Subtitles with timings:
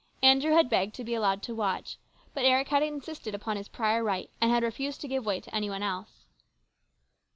[0.23, 1.99] Andrew had begged to be allowed to watch,
[2.33, 5.53] but Eric had insisted upon his prior right and had refused to give way to
[5.55, 6.25] any one else.